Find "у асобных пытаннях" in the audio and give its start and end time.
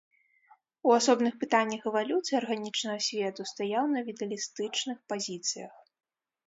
0.89-1.81